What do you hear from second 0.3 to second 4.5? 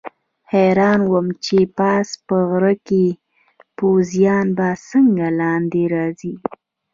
حیران وم چې پاس په غره کې پوځیان